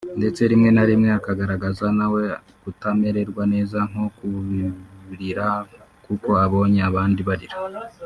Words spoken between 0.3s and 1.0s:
rimwe na